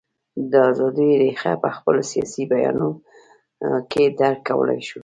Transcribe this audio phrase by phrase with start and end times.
[0.51, 2.89] د ازادیو رېښه په خپلو سیاسي بیانیو
[3.91, 4.99] کې درک کولای شو.